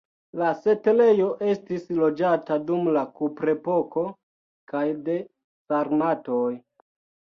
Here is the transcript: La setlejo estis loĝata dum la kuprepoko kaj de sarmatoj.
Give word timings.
La 0.41 0.45
setlejo 0.61 1.27
estis 1.49 1.85
loĝata 1.99 2.59
dum 2.71 2.91
la 2.97 3.05
kuprepoko 3.21 4.09
kaj 4.75 4.87
de 5.09 5.23
sarmatoj. 5.25 6.53